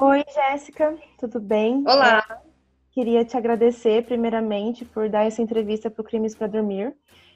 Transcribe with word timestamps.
Oi, 0.00 0.24
Jéssica, 0.32 0.96
tudo 1.18 1.40
bem? 1.40 1.82
Olá. 1.84 2.24
Eu 2.30 2.36
queria 2.92 3.24
te 3.24 3.36
agradecer, 3.36 4.04
primeiramente, 4.04 4.84
por 4.84 5.08
dar 5.08 5.26
essa 5.26 5.42
entrevista 5.42 5.90
para 5.90 6.02
o 6.02 6.04
Crimes 6.04 6.36
para 6.36 6.46
Dormir. 6.46 6.94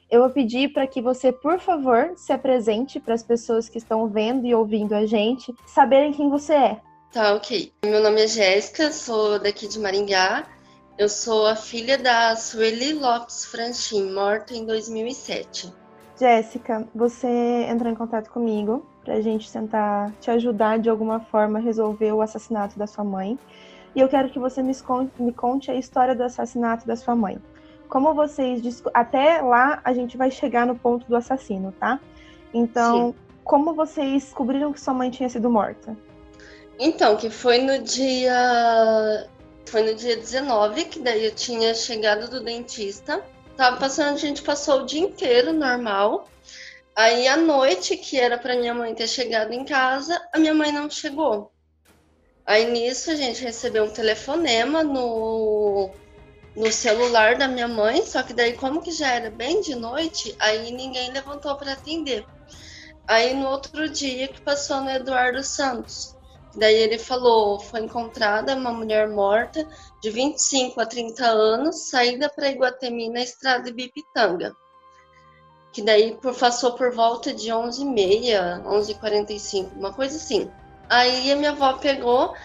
Eu 0.09 0.21
vou 0.21 0.29
pedir 0.29 0.71
para 0.71 0.87
que 0.87 1.01
você, 1.01 1.33
por 1.33 1.59
favor, 1.59 2.13
se 2.15 2.31
apresente 2.31 3.01
para 3.01 3.15
as 3.15 3.21
pessoas 3.21 3.67
que 3.67 3.77
estão 3.77 4.07
vendo 4.07 4.45
e 4.45 4.55
ouvindo 4.55 4.95
a 4.95 5.05
gente 5.05 5.53
saberem 5.67 6.13
quem 6.13 6.29
você 6.29 6.53
é. 6.53 6.81
Tá, 7.11 7.33
ok. 7.33 7.73
Meu 7.83 8.01
nome 8.01 8.23
é 8.23 8.27
Jéssica, 8.27 8.93
sou 8.93 9.37
daqui 9.39 9.67
de 9.67 9.77
Maringá. 9.77 10.47
Eu 10.97 11.09
sou 11.09 11.45
a 11.45 11.57
filha 11.57 11.97
da 11.97 12.33
Sueli 12.37 12.93
Lopes 12.93 13.43
Franchin, 13.43 14.09
morta 14.13 14.53
em 14.53 14.65
2007. 14.65 15.69
Jéssica, 16.17 16.87
você 16.95 17.27
entrou 17.69 17.91
em 17.91 17.95
contato 17.95 18.29
comigo 18.29 18.87
para 19.03 19.15
a 19.15 19.21
gente 19.21 19.51
tentar 19.51 20.11
te 20.19 20.31
ajudar 20.31 20.79
de 20.79 20.89
alguma 20.89 21.19
forma 21.19 21.59
a 21.59 21.61
resolver 21.61 22.11
o 22.11 22.21
assassinato 22.21 22.77
da 22.79 22.87
sua 22.87 23.03
mãe. 23.03 23.37
E 23.95 23.99
eu 23.99 24.07
quero 24.07 24.29
que 24.29 24.39
você 24.39 24.63
me 24.63 25.33
conte 25.33 25.69
a 25.69 25.75
história 25.75 26.15
do 26.15 26.23
assassinato 26.23 26.87
da 26.87 26.95
sua 26.95 27.15
mãe. 27.15 27.37
Como 27.87 28.13
vocês. 28.13 28.81
Até 28.93 29.41
lá 29.41 29.79
a 29.83 29.93
gente 29.93 30.17
vai 30.17 30.31
chegar 30.31 30.65
no 30.65 30.75
ponto 30.75 31.07
do 31.07 31.15
assassino, 31.15 31.71
tá? 31.79 31.99
Então, 32.53 33.09
Sim. 33.09 33.15
como 33.43 33.73
vocês 33.73 34.23
descobriram 34.23 34.73
que 34.73 34.81
sua 34.81 34.93
mãe 34.93 35.11
tinha 35.11 35.29
sido 35.29 35.49
morta? 35.49 35.95
Então, 36.79 37.15
que 37.15 37.29
foi 37.29 37.59
no 37.59 37.79
dia. 37.79 39.27
Foi 39.65 39.83
no 39.83 39.95
dia 39.95 40.15
19, 40.15 40.85
que 40.85 40.99
daí 40.99 41.25
eu 41.25 41.35
tinha 41.35 41.73
chegado 41.73 42.29
do 42.29 42.43
dentista. 42.43 43.23
Tava 43.55 43.77
passando, 43.77 44.15
a 44.15 44.17
gente 44.17 44.41
passou 44.41 44.81
o 44.81 44.85
dia 44.85 45.01
inteiro 45.01 45.53
normal. 45.53 46.27
Aí 46.95 47.27
à 47.27 47.35
noite, 47.35 47.97
que 47.97 48.19
era 48.19 48.37
para 48.37 48.55
minha 48.55 48.73
mãe 48.73 48.93
ter 48.93 49.07
chegado 49.07 49.51
em 49.51 49.65
casa, 49.65 50.21
a 50.31 50.37
minha 50.37 50.53
mãe 50.53 50.71
não 50.71 50.87
chegou. 50.87 51.51
Aí 52.45 52.69
nisso 52.69 53.09
a 53.09 53.15
gente 53.15 53.43
recebeu 53.43 53.85
um 53.85 53.89
telefonema 53.89 54.83
no, 54.83 55.89
no 56.55 56.71
celular 56.71 57.35
da 57.35 57.47
minha 57.47 57.67
mãe, 57.67 58.03
só 58.05 58.21
que 58.21 58.31
daí 58.31 58.53
como 58.53 58.79
que 58.79 58.91
já 58.91 59.11
era 59.11 59.31
bem 59.31 59.59
de 59.59 59.73
noite, 59.73 60.35
aí 60.37 60.71
ninguém 60.71 61.11
levantou 61.11 61.55
para 61.55 61.73
atender. 61.73 62.27
Aí 63.07 63.33
no 63.33 63.47
outro 63.47 63.89
dia 63.89 64.27
que 64.27 64.41
passou 64.41 64.81
no 64.81 64.91
Eduardo 64.91 65.43
Santos. 65.43 66.15
Daí 66.55 66.75
ele 66.75 66.99
falou: 66.99 67.59
foi 67.59 67.79
encontrada 67.79 68.55
uma 68.55 68.71
mulher 68.71 69.09
morta 69.09 69.67
de 69.99 70.11
25 70.11 70.79
a 70.79 70.85
30 70.85 71.25
anos, 71.25 71.89
saída 71.89 72.29
para 72.29 72.51
Iguatemi 72.51 73.09
na 73.09 73.23
estrada 73.23 73.63
de 73.63 73.73
Bipitanga 73.73 74.55
que 75.73 75.81
daí 75.81 76.17
passou 76.39 76.73
por 76.73 76.93
volta 76.93 77.33
de 77.33 77.49
11h30, 77.49 78.63
11h45, 78.63 79.71
uma 79.75 79.91
coisa 79.91 80.15
assim. 80.15 80.49
Aí 80.87 81.31
a 81.31 81.35
minha 81.35 81.49
avó 81.49 81.73
pegou 81.73 82.35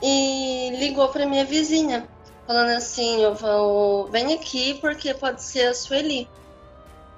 e 0.00 0.70
ligou 0.78 1.08
para 1.08 1.26
minha 1.26 1.44
vizinha, 1.44 2.08
falando 2.46 2.70
assim, 2.70 3.22
eu 3.22 3.34
vou, 3.34 4.06
vem 4.06 4.32
aqui 4.34 4.74
porque 4.74 5.12
pode 5.12 5.42
ser 5.42 5.66
a 5.66 5.74
Sueli. 5.74 6.28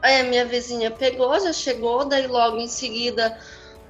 Aí 0.01 0.23
a 0.23 0.25
minha 0.25 0.47
vizinha 0.47 0.91
pegou, 0.91 1.39
já 1.39 1.53
chegou, 1.53 2.07
daí 2.07 2.27
logo 2.27 2.57
em 2.57 2.69
seguida 2.69 3.39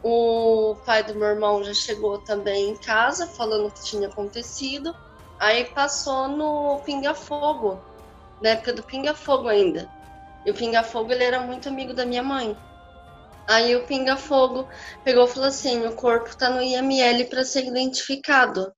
o 0.03 0.77
pai 0.85 1.05
do 1.05 1.15
meu 1.15 1.29
irmão 1.29 1.63
já 1.63 1.75
chegou 1.75 2.19
também 2.19 2.71
em 2.71 2.77
casa, 2.77 3.27
falando 3.27 3.69
o 3.69 3.71
que 3.71 3.85
tinha 3.85 4.09
acontecido. 4.09 4.95
Aí 5.39 5.67
passou 5.67 6.27
no 6.27 6.81
Pinga 6.85 7.15
Fogo, 7.15 7.81
na 8.43 8.51
época 8.51 8.73
do 8.73 8.83
Pinga 8.83 9.15
Fogo 9.15 9.47
ainda. 9.47 9.89
E 10.45 10.51
o 10.51 10.55
Pinga 10.55 10.83
Fogo 10.83 11.13
ele 11.13 11.25
era 11.25 11.41
muito 11.41 11.69
amigo 11.69 11.93
da 11.93 12.07
minha 12.07 12.23
mãe. 12.23 12.57
Aí 13.47 13.75
o 13.75 13.85
Pinga 13.85 14.17
Fogo 14.17 14.69
pegou 15.03 15.25
e 15.25 15.29
falou 15.29 15.49
assim: 15.49 15.87
o 15.87 15.93
corpo 15.93 16.37
tá 16.37 16.51
no 16.51 16.63
IML 16.63 17.25
para 17.27 17.45
ser 17.45 17.65
identificado. 17.67 18.73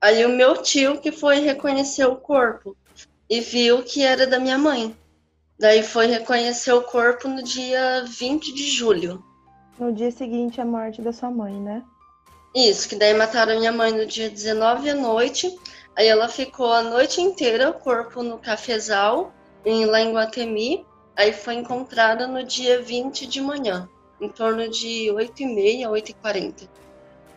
Aí 0.00 0.24
o 0.24 0.28
meu 0.28 0.62
tio 0.62 1.00
que 1.00 1.10
foi 1.10 1.40
reconhecer 1.40 2.04
o 2.04 2.16
corpo 2.16 2.76
e 3.28 3.40
viu 3.40 3.82
que 3.82 4.02
era 4.02 4.26
da 4.26 4.38
minha 4.38 4.58
mãe. 4.58 4.96
Daí 5.58 5.82
foi 5.82 6.06
reconhecer 6.06 6.72
o 6.72 6.82
corpo 6.82 7.26
no 7.28 7.42
dia 7.42 8.04
20 8.06 8.52
de 8.52 8.70
julho. 8.70 9.24
No 9.78 9.92
dia 9.92 10.10
seguinte 10.10 10.60
à 10.60 10.64
morte 10.64 11.00
da 11.00 11.12
sua 11.12 11.30
mãe, 11.30 11.58
né? 11.58 11.82
Isso, 12.54 12.88
que 12.88 12.96
daí 12.96 13.14
mataram 13.14 13.54
a 13.54 13.58
minha 13.58 13.72
mãe 13.72 13.92
no 13.92 14.06
dia 14.06 14.28
19 14.28 14.90
à 14.90 14.94
noite. 14.94 15.54
Aí 15.96 16.06
ela 16.06 16.28
ficou 16.28 16.72
a 16.72 16.82
noite 16.82 17.20
inteira, 17.22 17.70
o 17.70 17.74
corpo 17.74 18.22
no 18.22 18.38
cafezal, 18.38 19.32
em, 19.66 19.84
lá 19.84 20.00
em 20.00 20.12
Guatemi. 20.12 20.86
Aí 21.16 21.32
foi 21.32 21.54
encontrada 21.54 22.26
no 22.26 22.44
dia 22.44 22.80
20 22.80 23.26
de 23.26 23.40
manhã, 23.40 23.88
em 24.20 24.28
torno 24.28 24.68
de 24.68 25.08
8h30, 25.10 25.88
8h40. 25.90 26.68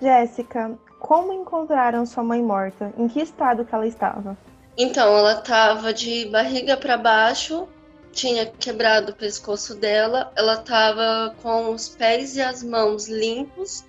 Jéssica, 0.01 0.77
como 0.99 1.33
encontraram 1.33 2.05
sua 2.05 2.23
mãe 2.23 2.41
morta? 2.41 2.93
Em 2.97 3.07
que 3.07 3.21
estado 3.21 3.65
que 3.65 3.73
ela 3.73 3.87
estava? 3.87 4.37
Então, 4.77 5.17
ela 5.17 5.33
estava 5.33 5.93
de 5.93 6.25
barriga 6.25 6.77
para 6.77 6.97
baixo, 6.97 7.67
tinha 8.11 8.45
quebrado 8.45 9.11
o 9.11 9.15
pescoço 9.15 9.75
dela, 9.75 10.31
ela 10.35 10.55
estava 10.55 11.35
com 11.41 11.71
os 11.71 11.89
pés 11.89 12.35
e 12.35 12.41
as 12.41 12.63
mãos 12.63 13.07
limpos, 13.07 13.85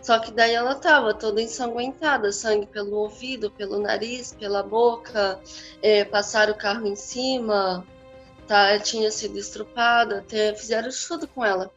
só 0.00 0.18
que 0.18 0.32
daí 0.32 0.54
ela 0.54 0.72
estava 0.72 1.12
toda 1.12 1.42
ensanguentada, 1.42 2.32
sangue 2.32 2.66
pelo 2.66 2.96
ouvido, 2.96 3.50
pelo 3.50 3.78
nariz, 3.78 4.32
pela 4.32 4.62
boca, 4.62 5.38
é, 5.82 6.04
passaram 6.04 6.52
o 6.52 6.58
carro 6.58 6.86
em 6.86 6.96
cima, 6.96 7.84
tá, 8.46 8.78
tinha 8.78 9.10
sido 9.10 9.38
estrupada, 9.38 10.18
até 10.18 10.54
fizeram 10.54 10.88
tudo 11.06 11.28
com 11.28 11.44
ela. 11.44 11.70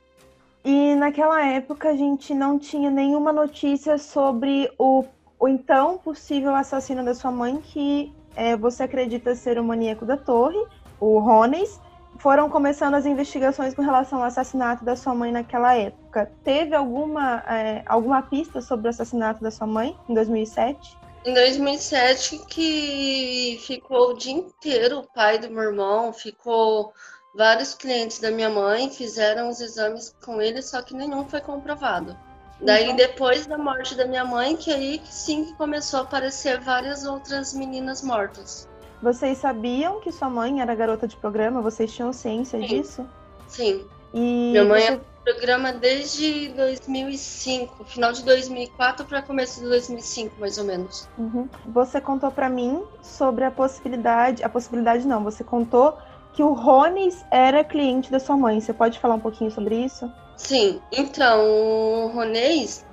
E 0.64 0.96
naquela 0.96 1.46
época 1.46 1.90
a 1.90 1.96
gente 1.96 2.34
não 2.34 2.58
tinha 2.58 2.90
nenhuma 2.90 3.34
notícia 3.34 3.98
sobre 3.98 4.72
o, 4.80 5.04
o 5.38 5.48
então 5.48 5.98
possível 5.98 6.56
assassino 6.56 7.04
da 7.04 7.14
sua 7.14 7.32
mãe, 7.32 7.60
que 7.60 8.14
é, 8.36 8.56
você 8.56 8.84
acredita 8.84 9.36
ser 9.36 9.60
o 9.60 9.64
maníaco 9.64 10.06
da 10.06 10.16
torre, 10.16 10.64
o 11.00 11.20
Rones, 11.20 11.82
foram 12.24 12.50
começando 12.50 12.94
as 12.94 13.06
investigações 13.06 13.74
com 13.74 13.82
relação 13.82 14.20
ao 14.20 14.24
assassinato 14.24 14.86
da 14.86 14.96
sua 14.96 15.14
mãe 15.14 15.30
naquela 15.30 15.76
época. 15.76 16.32
Teve 16.42 16.74
alguma, 16.74 17.44
é, 17.46 17.84
alguma 17.86 18.22
pista 18.22 18.62
sobre 18.62 18.88
o 18.88 18.90
assassinato 18.90 19.44
da 19.44 19.52
sua 19.52 19.68
mãe 19.68 19.94
em 20.08 20.14
2007? 20.14 20.98
Em 21.26 21.34
2007 21.34 22.46
que 22.48 23.60
ficou 23.68 24.12
o 24.12 24.14
dia 24.14 24.32
inteiro 24.32 25.00
o 25.00 25.08
pai 25.14 25.38
do 25.38 25.50
meu 25.50 25.64
irmão, 25.64 26.14
ficou 26.14 26.94
vários 27.36 27.74
clientes 27.74 28.20
da 28.20 28.32
minha 28.32 28.50
mãe, 28.50 28.90
fizeram 28.90 29.50
os 29.50 29.60
exames 29.60 30.16
com 30.24 30.42
ele, 30.42 30.62
só 30.62 30.82
que 30.82 30.96
nenhum 30.96 31.28
foi 31.28 31.42
comprovado. 31.42 32.18
Daí 32.62 32.88
uhum. 32.88 32.96
depois 32.96 33.46
da 33.46 33.58
morte 33.58 33.96
da 33.96 34.06
minha 34.06 34.24
mãe, 34.24 34.56
que 34.56 34.72
aí 34.72 35.02
sim 35.04 35.44
que 35.44 35.54
começou 35.56 36.00
a 36.00 36.04
aparecer 36.04 36.62
várias 36.62 37.04
outras 37.06 37.54
meninas 37.54 38.02
mortas. 38.02 38.70
Vocês 39.04 39.38
sabiam 39.38 40.00
que 40.00 40.14
sua 40.14 40.30
mãe 40.30 40.62
era 40.62 40.74
garota 40.74 41.06
de 41.06 41.18
programa? 41.18 41.62
Vocês 41.62 41.94
tinham 41.94 42.14
ciência 42.14 42.58
Sim. 42.58 42.66
disso? 42.66 43.06
Sim. 43.50 43.86
E 44.14 44.52
Minha 44.52 44.64
mãe 44.64 44.82
você... 44.82 44.94
é 44.94 45.00
programa 45.26 45.74
desde 45.74 46.48
2005, 46.50 47.84
final 47.84 48.14
de 48.14 48.24
2004 48.24 49.06
para 49.06 49.22
começo 49.22 49.60
de 49.60 49.68
2005, 49.68 50.36
mais 50.40 50.58
ou 50.58 50.64
menos. 50.64 51.10
Uhum. 51.18 51.50
Você 51.68 52.00
contou 52.00 52.32
para 52.32 52.48
mim 52.50 52.82
sobre 53.02 53.44
a 53.44 53.52
possibilidade, 53.52 54.42
a 54.42 54.48
possibilidade 54.48 55.06
não, 55.06 55.22
você 55.22 55.44
contou 55.44 55.98
que 56.32 56.42
o 56.42 56.54
Rones 56.54 57.26
era 57.30 57.62
cliente 57.62 58.10
da 58.10 58.22
sua 58.22 58.38
mãe. 58.38 58.62
Você 58.62 58.72
pode 58.72 59.00
falar 59.00 59.16
um 59.16 59.20
pouquinho 59.20 59.52
sobre 59.52 59.76
isso? 59.76 60.10
Sim. 60.38 60.82
Então, 60.94 61.46
o 61.46 62.08
Rones, 62.08 62.86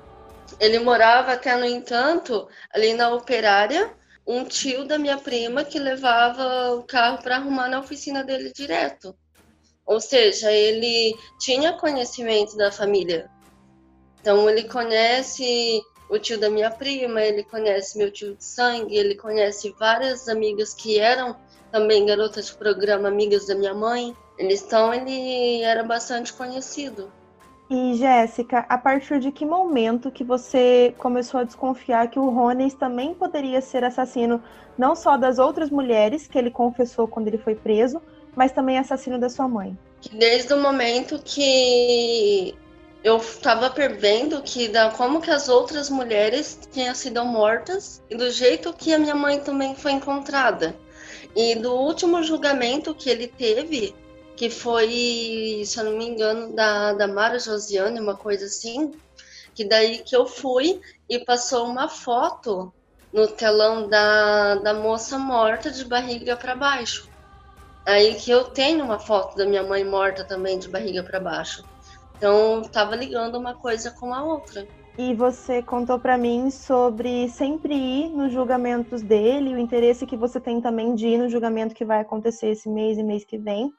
ele 0.59 0.81
morava 0.81 1.35
até 1.35 1.57
no 1.57 1.65
entanto 1.65 2.49
ali 2.75 2.95
na 2.95 3.15
Operária 3.15 4.00
um 4.31 4.45
tio 4.45 4.85
da 4.85 4.97
minha 4.97 5.19
prima 5.19 5.65
que 5.65 5.79
levava 5.79 6.75
o 6.77 6.85
carro 6.85 7.19
para 7.21 7.37
arrumar 7.37 7.69
na 7.69 7.81
oficina 7.81 8.23
dele 8.23 8.53
direto. 8.55 9.13
Ou 9.85 10.01
seja, 10.01 10.53
ele 10.53 11.17
tinha 11.41 11.73
conhecimento 11.73 12.57
da 12.57 12.71
família. 12.71 13.29
Então 14.21 14.49
ele 14.49 14.65
conhece 14.69 15.83
o 16.09 16.17
tio 16.17 16.39
da 16.39 16.49
minha 16.49 16.71
prima, 16.71 17.21
ele 17.21 17.43
conhece 17.43 17.99
meu 17.99 18.11
tio 18.13 18.37
de 18.37 18.45
sangue, 18.45 18.97
ele 18.97 19.17
conhece 19.17 19.75
várias 19.79 20.29
amigas 20.29 20.73
que 20.75 21.01
eram 21.01 21.37
também 21.73 22.07
garotas 22.07 22.47
de 22.47 22.55
programa, 22.55 23.09
amigas 23.09 23.47
da 23.47 23.57
minha 23.57 23.75
mãe. 23.75 24.17
Então 24.39 24.95
ele 24.95 25.63
era 25.63 25.83
bastante 25.83 26.33
conhecido. 26.33 27.13
E 27.71 27.95
Jéssica, 27.95 28.67
a 28.69 28.77
partir 28.77 29.21
de 29.21 29.31
que 29.31 29.47
momento 29.47 30.11
que 30.11 30.25
você 30.25 30.93
começou 30.99 31.39
a 31.39 31.45
desconfiar 31.45 32.11
que 32.11 32.19
o 32.19 32.29
Rones 32.29 32.75
também 32.75 33.15
poderia 33.15 33.61
ser 33.61 33.85
assassino 33.85 34.43
não 34.77 34.97
só 34.97 35.17
das 35.17 35.39
outras 35.39 35.71
mulheres 35.71 36.27
que 36.27 36.37
ele 36.37 36.51
confessou 36.51 37.07
quando 37.07 37.29
ele 37.29 37.39
foi 37.39 37.55
preso, 37.55 38.03
mas 38.35 38.51
também 38.51 38.77
assassino 38.77 39.21
da 39.21 39.29
sua 39.29 39.47
mãe? 39.47 39.79
Desde 40.13 40.53
o 40.53 40.61
momento 40.61 41.21
que 41.25 42.57
eu 43.05 43.19
estava 43.19 43.71
prevendo 43.71 44.43
que 44.43 44.67
da 44.67 44.91
como 44.91 45.21
que 45.21 45.31
as 45.31 45.49
outras 45.49 45.89
mulheres 45.89 46.59
tinham 46.73 46.95
sido 46.95 47.25
mortas 47.25 48.03
e 48.11 48.17
do 48.17 48.33
jeito 48.33 48.73
que 48.73 48.93
a 48.93 48.99
minha 48.99 49.15
mãe 49.15 49.39
também 49.39 49.77
foi 49.77 49.93
encontrada. 49.93 50.75
E 51.37 51.55
do 51.55 51.73
último 51.73 52.21
julgamento 52.25 52.93
que 52.95 53.09
ele 53.09 53.29
teve, 53.29 53.95
que 54.41 54.49
foi, 54.49 55.63
se 55.67 55.79
eu 55.79 55.85
não 55.85 55.99
me 55.99 56.09
engano, 56.09 56.55
da, 56.55 56.95
da 56.95 57.07
Mara 57.07 57.39
Josiane, 57.39 58.01
uma 58.01 58.17
coisa 58.17 58.47
assim, 58.47 58.91
Que 59.55 59.67
daí 59.67 59.99
que 59.99 60.17
eu 60.17 60.25
fui 60.25 60.81
e 61.11 61.19
passou 61.19 61.67
uma 61.67 61.91
foto 61.91 62.73
no 63.13 63.29
telão 63.29 63.87
da, 63.87 64.55
da 64.55 64.73
moça 64.73 65.19
morta 65.19 65.71
de 65.71 65.85
barriga 65.85 66.39
para 66.39 66.57
baixo. 66.57 67.07
Aí 67.85 68.15
que 68.15 68.31
eu 68.31 68.45
tenho 68.45 68.83
uma 68.83 68.99
foto 68.99 69.37
da 69.37 69.45
minha 69.45 69.63
mãe 69.63 69.85
morta 69.85 70.25
também 70.25 70.59
de 70.59 70.71
barriga 70.71 71.03
para 71.03 71.21
baixo. 71.21 71.63
Então 72.17 72.63
tava 72.63 72.97
ligando 72.97 73.37
uma 73.37 73.53
coisa 73.53 73.91
com 73.91 74.15
a 74.15 74.25
outra. 74.25 74.67
E 74.97 75.13
você 75.13 75.63
contou 75.63 75.99
para 75.99 76.17
mim 76.17 76.51
sobre 76.51 77.29
sempre 77.29 77.75
ir 77.75 78.09
nos 78.09 78.33
julgamentos 78.33 79.03
dele, 79.03 79.55
o 79.55 79.59
interesse 79.59 80.07
que 80.07 80.17
você 80.17 80.41
tem 80.41 80.63
também 80.63 80.95
de 80.95 81.09
ir 81.09 81.19
no 81.19 81.29
julgamento 81.29 81.75
que 81.75 81.85
vai 81.85 82.01
acontecer 82.01 82.47
esse 82.47 82.71
mês 82.71 82.97
e 82.97 83.03
mês 83.03 83.23
que 83.23 83.37
vem. 83.37 83.71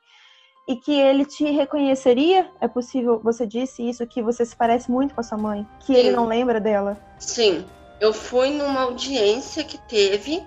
E 0.72 0.76
que 0.78 0.94
ele 0.94 1.26
te 1.26 1.44
reconheceria? 1.44 2.50
É 2.62 2.66
possível, 2.66 3.20
você 3.22 3.46
disse 3.46 3.84
isso, 3.90 4.08
que 4.08 4.22
você 4.22 4.46
se 4.46 4.56
parece 4.56 4.90
muito 4.90 5.14
com 5.14 5.20
a 5.20 5.24
sua 5.24 5.38
mãe? 5.38 5.68
Que 5.82 5.94
Sim. 5.94 6.00
ele 6.00 6.12
não 6.12 6.26
lembra 6.26 6.62
dela? 6.62 6.98
Sim. 7.20 7.66
Eu 8.00 8.14
fui 8.14 8.52
numa 8.52 8.84
audiência 8.84 9.66
que 9.66 9.78
teve, 9.78 10.42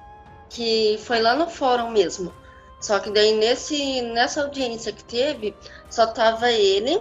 que 0.48 0.98
foi 1.04 1.20
lá 1.20 1.34
no 1.34 1.46
fórum 1.46 1.90
mesmo. 1.90 2.32
Só 2.80 2.98
que 3.00 3.10
daí 3.10 3.34
nesse, 3.34 4.00
nessa 4.00 4.40
audiência 4.40 4.94
que 4.94 5.04
teve, 5.04 5.54
só 5.90 6.06
tava 6.06 6.50
ele, 6.50 6.98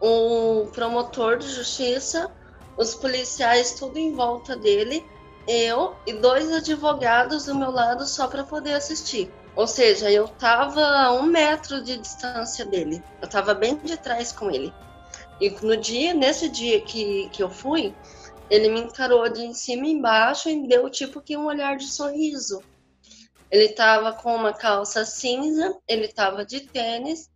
o 0.00 0.66
promotor 0.72 1.38
de 1.38 1.48
justiça, 1.48 2.28
os 2.76 2.92
policiais 2.92 3.74
tudo 3.74 4.00
em 4.00 4.16
volta 4.16 4.56
dele, 4.56 5.06
eu 5.46 5.94
e 6.04 6.12
dois 6.14 6.52
advogados 6.52 7.44
do 7.44 7.54
meu 7.54 7.70
lado 7.70 8.04
só 8.04 8.26
para 8.26 8.42
poder 8.42 8.72
assistir. 8.72 9.32
Ou 9.54 9.66
seja, 9.66 10.10
eu 10.10 10.26
tava 10.28 10.82
a 10.82 11.12
um 11.12 11.24
metro 11.24 11.82
de 11.82 11.98
distância 11.98 12.64
dele. 12.64 13.02
Eu 13.20 13.28
tava 13.28 13.54
bem 13.54 13.76
de 13.76 13.96
trás 13.96 14.32
com 14.32 14.50
ele. 14.50 14.72
E 15.40 15.50
no 15.50 15.76
dia, 15.76 16.14
nesse 16.14 16.48
dia 16.48 16.80
que, 16.80 17.28
que 17.30 17.42
eu 17.42 17.50
fui, 17.50 17.94
ele 18.48 18.68
me 18.68 18.80
encarou 18.80 19.28
de 19.28 19.42
em 19.42 19.54
cima 19.54 19.86
e 19.86 19.92
embaixo 19.92 20.48
e 20.48 20.66
deu 20.66 20.88
tipo 20.88 21.20
que 21.20 21.36
um 21.36 21.46
olhar 21.46 21.76
de 21.76 21.86
sorriso. 21.86 22.62
Ele 23.50 23.68
tava 23.68 24.12
com 24.14 24.34
uma 24.34 24.52
calça 24.52 25.04
cinza, 25.04 25.76
ele 25.86 26.08
tava 26.08 26.44
de 26.44 26.60
tênis, 26.60 27.30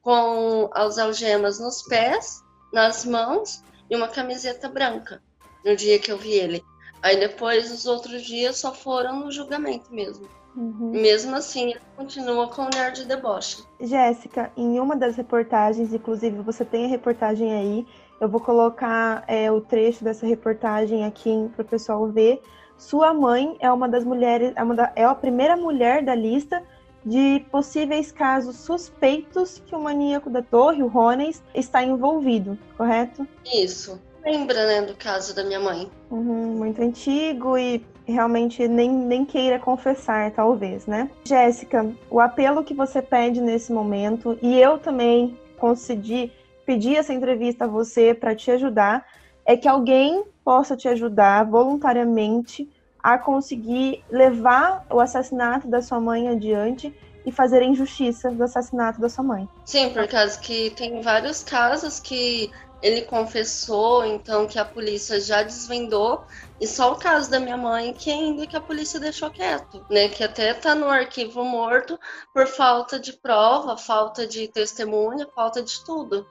com 0.00 0.70
as 0.72 0.98
algemas 0.98 1.58
nos 1.58 1.82
pés, 1.82 2.40
nas 2.72 3.04
mãos 3.04 3.62
e 3.90 3.96
uma 3.96 4.06
camiseta 4.06 4.68
branca 4.68 5.20
no 5.64 5.74
dia 5.74 5.98
que 5.98 6.12
eu 6.12 6.16
vi 6.16 6.32
ele. 6.32 6.64
Aí 7.02 7.18
depois, 7.18 7.70
os 7.70 7.86
outros 7.86 8.22
dias, 8.22 8.56
só 8.58 8.72
foram 8.72 9.20
no 9.20 9.30
julgamento 9.30 9.92
mesmo. 9.92 10.28
Uhum. 10.56 10.90
Mesmo 10.90 11.36
assim, 11.36 11.70
ele 11.70 11.80
continua 11.94 12.48
com 12.48 12.62
o 12.62 12.66
olhar 12.66 12.90
de 12.90 13.04
deboche. 13.04 13.62
Jéssica, 13.78 14.50
em 14.56 14.80
uma 14.80 14.96
das 14.96 15.14
reportagens, 15.14 15.92
inclusive 15.92 16.40
você 16.40 16.64
tem 16.64 16.86
a 16.86 16.88
reportagem 16.88 17.52
aí, 17.52 17.86
eu 18.18 18.28
vou 18.28 18.40
colocar 18.40 19.22
é, 19.26 19.52
o 19.52 19.60
trecho 19.60 20.02
dessa 20.02 20.26
reportagem 20.26 21.04
aqui 21.04 21.50
para 21.54 21.62
o 21.62 21.68
pessoal 21.68 22.06
ver. 22.08 22.40
Sua 22.78 23.12
mãe 23.12 23.56
é 23.60 23.70
uma 23.70 23.88
das 23.88 24.04
mulheres, 24.04 24.52
é, 24.56 24.62
uma 24.62 24.74
da, 24.74 24.92
é 24.96 25.04
a 25.04 25.14
primeira 25.14 25.56
mulher 25.56 26.02
da 26.02 26.14
lista 26.14 26.62
de 27.04 27.44
possíveis 27.52 28.10
casos 28.10 28.56
suspeitos 28.56 29.62
que 29.64 29.74
o 29.76 29.80
maníaco 29.80 30.28
da 30.28 30.42
torre, 30.42 30.82
o 30.82 30.88
Rones, 30.88 31.42
está 31.54 31.84
envolvido, 31.84 32.58
correto? 32.76 33.28
Isso. 33.44 34.00
Lembra, 34.26 34.66
né, 34.66 34.82
do 34.82 34.96
caso 34.96 35.32
da 35.36 35.44
minha 35.44 35.60
mãe. 35.60 35.88
Uhum, 36.10 36.56
muito 36.56 36.82
antigo 36.82 37.56
e 37.56 37.86
realmente 38.04 38.66
nem, 38.66 38.90
nem 38.90 39.24
queira 39.24 39.60
confessar, 39.60 40.32
talvez, 40.32 40.84
né? 40.84 41.08
Jéssica, 41.24 41.88
o 42.10 42.18
apelo 42.18 42.64
que 42.64 42.74
você 42.74 43.00
pede 43.00 43.40
nesse 43.40 43.72
momento, 43.72 44.36
e 44.42 44.60
eu 44.60 44.78
também 44.78 45.38
concedi, 45.58 46.32
pedi 46.64 46.96
essa 46.96 47.14
entrevista 47.14 47.66
a 47.66 47.68
você 47.68 48.12
para 48.12 48.34
te 48.34 48.50
ajudar, 48.50 49.06
é 49.44 49.56
que 49.56 49.68
alguém 49.68 50.24
possa 50.44 50.76
te 50.76 50.88
ajudar 50.88 51.44
voluntariamente 51.44 52.68
a 53.00 53.16
conseguir 53.16 54.02
levar 54.10 54.84
o 54.90 54.98
assassinato 54.98 55.68
da 55.68 55.80
sua 55.80 56.00
mãe 56.00 56.28
adiante 56.28 56.92
e 57.24 57.32
fazer 57.32 57.58
a 57.58 57.64
injustiça 57.64 58.30
do 58.30 58.42
assassinato 58.42 59.00
da 59.00 59.08
sua 59.08 59.24
mãe. 59.24 59.48
Sim, 59.64 59.90
por 59.90 60.06
causa 60.06 60.38
que 60.38 60.70
tem 60.70 61.00
vários 61.00 61.42
casos 61.42 61.98
que 61.98 62.50
ele 62.82 63.02
confessou, 63.02 64.04
então 64.04 64.46
que 64.46 64.58
a 64.58 64.64
polícia 64.64 65.20
já 65.20 65.42
desvendou, 65.42 66.24
e 66.60 66.66
só 66.66 66.92
o 66.92 66.96
caso 66.96 67.30
da 67.30 67.40
minha 67.40 67.56
mãe 67.56 67.92
que 67.92 68.10
ainda 68.10 68.46
que 68.46 68.56
a 68.56 68.60
polícia 68.60 69.00
deixou 69.00 69.30
quieto, 69.30 69.84
né? 69.90 70.08
Que 70.08 70.24
até 70.24 70.52
tá 70.54 70.74
no 70.74 70.88
arquivo 70.88 71.44
morto 71.44 71.98
por 72.32 72.46
falta 72.46 72.98
de 72.98 73.12
prova, 73.12 73.76
falta 73.76 74.26
de 74.26 74.48
testemunha, 74.48 75.26
falta 75.34 75.62
de 75.62 75.84
tudo. 75.84 76.26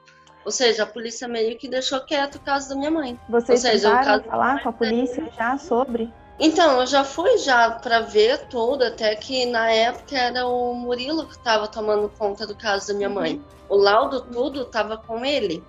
Ou 0.46 0.52
seja, 0.52 0.84
a 0.84 0.86
polícia 0.86 1.28
meio 1.28 1.58
que 1.58 1.68
deixou 1.68 2.00
quieto 2.02 2.36
o 2.36 2.40
caso 2.40 2.70
da 2.70 2.76
minha 2.76 2.92
mãe. 2.92 3.20
Vocês 3.28 3.66
Ou 3.66 3.72
seja, 3.72 4.04
falar 4.22 4.62
com 4.62 4.70
a 4.70 4.74
polícia 4.74 5.28
já 5.36 5.58
sobre? 5.58 6.14
Então, 6.40 6.82
eu 6.82 6.86
já 6.86 7.04
fui 7.04 7.38
já 7.38 7.72
para 7.72 8.02
ver 8.02 8.48
tudo, 8.48 8.84
até 8.84 9.16
que 9.16 9.46
na 9.46 9.72
época 9.72 10.18
era 10.18 10.46
o 10.46 10.74
Murilo 10.74 11.26
que 11.26 11.32
estava 11.32 11.68
tomando 11.68 12.10
conta 12.10 12.46
do 12.46 12.56
caso 12.56 12.90
da 12.90 12.94
minha 12.94 13.10
mãe. 13.10 13.42
O 13.70 13.78
laudo 13.78 14.22
tudo 14.22 14.64
estava 14.64 14.98
com 14.98 15.26
ele. 15.26 15.64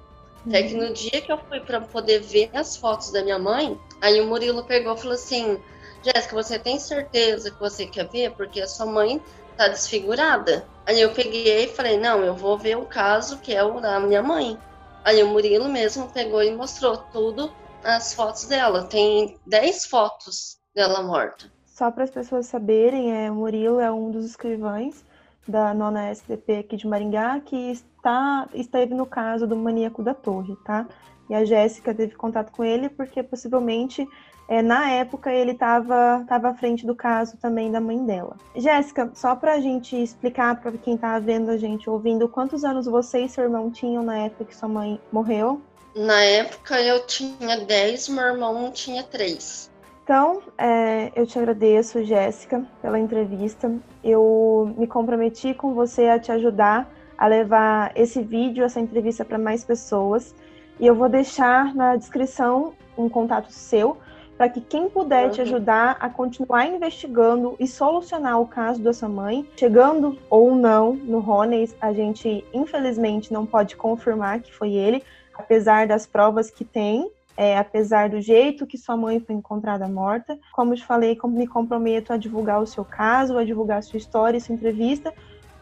Até 0.47 0.63
que 0.63 0.75
no 0.75 0.93
dia 0.93 1.21
que 1.21 1.33
eu 1.33 1.39
fui 1.39 1.61
para 1.61 1.81
poder 1.81 2.21
ver 2.21 2.51
as 2.55 2.77
fotos 2.77 3.11
da 3.11 3.23
minha 3.23 3.39
mãe, 3.39 3.79
aí 4.01 4.21
o 4.21 4.27
Murilo 4.27 4.65
pegou 4.65 4.95
e 4.95 4.99
falou 4.99 5.15
assim: 5.15 5.61
Jéssica, 6.03 6.37
você 6.37 6.59
tem 6.59 6.79
certeza 6.79 7.51
que 7.51 7.59
você 7.59 7.87
quer 7.87 8.09
ver? 8.09 8.31
Porque 8.33 8.61
a 8.61 8.69
sua 8.69 8.87
mãe 8.87 9.21
tá 9.57 9.67
desfigurada. 9.67 10.65
Aí 10.87 11.01
eu 11.01 11.13
peguei 11.13 11.65
e 11.65 11.69
falei: 11.69 11.99
Não, 11.99 12.23
eu 12.23 12.35
vou 12.35 12.57
ver 12.57 12.77
o 12.77 12.87
caso 12.87 13.39
que 13.39 13.53
é 13.53 13.65
o 13.65 13.81
da 13.81 13.99
minha 13.99 14.23
mãe. 14.23 14.57
Aí 15.05 15.21
o 15.23 15.29
Murilo 15.29 15.69
mesmo 15.69 16.11
pegou 16.13 16.43
e 16.43 16.55
mostrou 16.55 16.97
tudo 16.97 17.53
as 17.83 18.15
fotos 18.15 18.45
dela. 18.45 18.85
Tem 18.85 19.39
10 19.47 19.87
fotos 19.87 20.59
dela 20.75 21.03
morta. 21.03 21.51
Só 21.65 21.91
para 21.91 22.05
as 22.05 22.11
pessoas 22.11 22.47
saberem, 22.47 23.13
é, 23.13 23.31
o 23.31 23.35
Murilo 23.35 23.81
é 23.81 23.91
um 23.91 24.11
dos 24.11 24.25
escrivães 24.25 25.05
da 25.47 25.73
nona 25.75 26.11
SDP 26.11 26.59
aqui 26.59 26.77
de 26.77 26.87
Maringá 26.87 27.41
que 27.41 27.71
está, 27.71 28.49
esteve 28.55 28.95
no 28.95 29.07
caso 29.07 29.47
do 29.47 29.57
maníaco 29.57 30.03
da 30.03 30.15
torre, 30.15 30.57
tá? 30.65 30.87
E 31.29 31.35
a 31.35 31.45
Jéssica 31.45 31.95
teve 31.95 32.15
contato 32.15 32.53
com 32.53 32.65
ele 32.65 32.89
porque 32.89 33.23
possivelmente 33.23 34.09
é, 34.49 34.63
na 34.63 34.91
época 34.91 35.33
ele 35.33 35.53
estava 35.53 36.25
tava 36.29 36.51
à 36.51 36.55
frente 36.55 36.87
do 36.87 36.95
caso 36.95 37.37
também 37.37 37.71
da 37.71 37.81
mãe 37.81 38.05
dela. 38.05 38.37
Jéssica, 38.55 39.11
só 39.15 39.35
para 39.35 39.55
a 39.55 39.61
gente 39.61 40.01
explicar 40.01 40.61
para 40.61 40.73
quem 40.73 40.95
está 40.95 41.19
vendo 41.19 41.51
a 41.51 41.57
gente, 41.57 41.91
ouvindo, 41.91 42.29
quantos 42.29 42.65
anos 42.65 42.87
você 42.87 43.25
e 43.25 43.29
seu 43.29 43.45
irmão 43.45 43.71
tinham 43.71 44.03
na 44.03 44.19
época 44.19 44.45
que 44.45 44.57
sua 44.57 44.69
mãe 44.69 45.01
morreu? 45.11 45.61
Na 45.95 46.21
época 46.23 46.81
eu 46.81 47.05
tinha 47.07 47.57
10, 47.57 48.09
meu 48.11 48.25
irmão 48.25 48.71
tinha 48.71 49.03
3. 49.03 49.71
Então, 50.07 50.41
é, 50.57 51.11
eu 51.17 51.27
te 51.27 51.37
agradeço, 51.37 52.05
Jéssica, 52.05 52.65
pela 52.81 52.97
entrevista. 52.97 53.75
Eu 54.05 54.73
me 54.79 54.87
comprometi 54.87 55.53
com 55.53 55.75
você 55.75 56.07
a 56.07 56.17
te 56.17 56.31
ajudar 56.31 56.89
a 57.19 57.27
levar 57.27 57.91
esse 57.97 58.23
vídeo, 58.23 58.63
essa 58.63 58.79
entrevista 58.79 59.25
para 59.25 59.37
mais 59.37 59.65
pessoas. 59.65 60.33
E 60.79 60.87
eu 60.87 60.95
vou 60.95 61.09
deixar 61.09 61.75
na 61.75 61.97
descrição 61.97 62.73
um 62.97 63.09
contato 63.09 63.51
seu 63.51 63.97
para 64.39 64.49
que 64.49 64.61
quem 64.61 64.89
puder 64.89 65.25
uhum. 65.25 65.31
te 65.33 65.41
ajudar 65.41 65.97
a 65.99 66.09
continuar 66.09 66.67
investigando 66.67 67.57
e 67.59 67.67
solucionar 67.67 68.41
o 68.41 68.47
caso 68.47 68.81
da 68.81 68.93
sua 68.93 69.09
mãe, 69.09 69.45
chegando 69.57 70.17
ou 70.31 70.55
não 70.55 70.93
no 70.93 71.19
Rones, 71.19 71.75
a 71.81 71.93
gente 71.93 72.45
infelizmente 72.55 73.33
não 73.33 73.45
pode 73.45 73.75
confirmar 73.75 74.39
que 74.39 74.55
foi 74.55 74.73
ele, 74.73 75.03
apesar 75.35 75.89
das 75.89 76.07
provas 76.07 76.49
que 76.49 76.65
tem, 76.65 77.11
é, 77.37 77.57
apesar 77.59 78.09
do 78.09 78.21
jeito 78.21 78.67
que 78.67 78.79
sua 78.79 78.97
mãe 78.97 79.21
foi 79.21 79.35
encontrada 79.35 79.87
morta. 79.89 80.39
Como 80.53 80.75
te 80.75 80.85
falei, 80.85 81.19
me 81.25 81.47
comprometo 81.47 82.13
a 82.13 82.17
divulgar 82.17 82.61
o 82.61 82.67
seu 82.67 82.85
caso, 82.85 83.37
a 83.37 83.45
divulgar 83.45 83.79
a 83.79 83.83
sua 83.83 83.99
história, 83.99 84.41
sua 84.41 84.55
entrevista, 84.55 85.13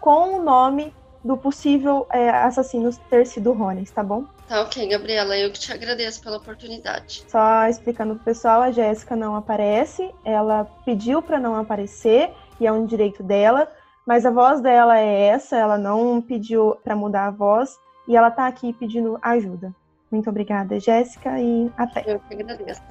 com 0.01 0.39
o 0.39 0.43
nome 0.43 0.93
do 1.25 1.37
possível 1.37 2.07
é, 2.13 2.29
assassino 2.29 2.95
ter 3.09 3.27
sido 3.27 3.53
Rones, 3.53 3.91
tá 3.91 4.03
bom? 4.03 4.27
Tá 4.47 4.61
ok, 4.61 4.87
Gabriela, 4.87 5.37
eu 5.39 5.51
que 5.51 5.59
te 5.59 5.73
agradeço 5.73 6.23
pela 6.23 6.37
oportunidade. 6.37 7.25
Só 7.27 7.67
explicando 7.67 8.15
pro 8.17 8.25
pessoal, 8.25 8.61
a 8.61 8.71
Jéssica 8.71 9.17
não 9.17 9.35
aparece, 9.35 10.11
ela 10.23 10.67
pediu 10.85 11.23
para 11.23 11.41
não 11.41 11.57
aparecer 11.57 12.31
e 12.61 12.67
é 12.67 12.73
um 12.73 12.85
direito 12.85 13.23
dela, 13.23 13.67
mas 14.07 14.27
a 14.27 14.31
voz 14.31 14.61
dela 14.61 14.99
é 14.99 15.29
essa, 15.29 15.57
ela 15.57 15.79
não 15.79 16.21
pediu 16.21 16.77
para 16.85 16.95
mudar 16.95 17.27
a 17.29 17.31
voz 17.31 17.75
e 18.07 18.15
ela 18.15 18.31
tá 18.31 18.47
aqui 18.47 18.75
pedindo 18.75 19.19
ajuda. 19.23 19.75
Muito 20.15 20.31
obrigada, 20.31 20.79
Jéssica, 20.79 21.41
e 21.41 21.73
até. 21.77 22.05
Eu 22.07 22.21
que 22.21 22.35
agradeço. 22.35 22.83